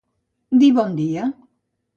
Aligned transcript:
Dir 0.63 0.71
bon 0.79 0.97
dia. 1.03 1.29